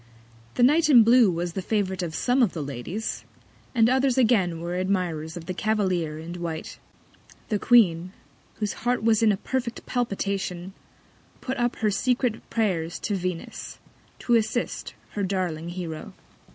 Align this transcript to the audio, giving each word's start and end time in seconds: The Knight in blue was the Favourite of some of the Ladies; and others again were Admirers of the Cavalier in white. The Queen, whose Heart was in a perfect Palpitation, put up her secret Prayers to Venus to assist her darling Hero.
The 0.55 0.63
Knight 0.63 0.89
in 0.89 1.03
blue 1.03 1.29
was 1.29 1.53
the 1.53 1.61
Favourite 1.61 2.01
of 2.01 2.15
some 2.15 2.41
of 2.41 2.53
the 2.53 2.63
Ladies; 2.63 3.23
and 3.75 3.87
others 3.87 4.17
again 4.17 4.59
were 4.59 4.73
Admirers 4.73 5.37
of 5.37 5.45
the 5.45 5.53
Cavalier 5.53 6.17
in 6.17 6.33
white. 6.41 6.79
The 7.49 7.59
Queen, 7.59 8.11
whose 8.55 8.73
Heart 8.81 9.03
was 9.03 9.21
in 9.21 9.31
a 9.31 9.37
perfect 9.37 9.85
Palpitation, 9.85 10.73
put 11.39 11.57
up 11.59 11.75
her 11.75 11.91
secret 11.91 12.49
Prayers 12.49 12.97
to 12.97 13.15
Venus 13.15 13.77
to 14.17 14.33
assist 14.33 14.95
her 15.11 15.21
darling 15.21 15.69
Hero. 15.69 16.13